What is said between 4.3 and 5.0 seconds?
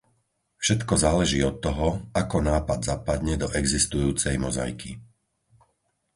mozaiky.